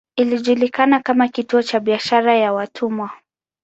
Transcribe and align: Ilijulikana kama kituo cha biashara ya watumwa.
Ilijulikana 0.15 0.99
kama 0.99 1.27
kituo 1.27 1.61
cha 1.63 1.79
biashara 1.79 2.35
ya 2.37 2.53
watumwa. 2.53 3.11